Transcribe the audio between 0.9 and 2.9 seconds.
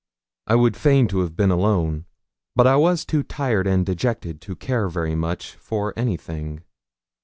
have been alone, but I